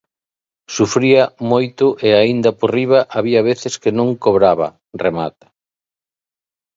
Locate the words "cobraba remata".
4.23-5.45